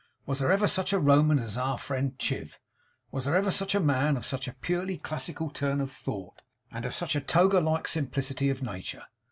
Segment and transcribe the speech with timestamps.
[0.25, 2.57] Was there ever such a Roman as our friend Chiv?
[3.11, 6.95] Was there ever a man of such a purely classical turn of thought, and of
[6.95, 9.03] such a toga like simplicity of nature?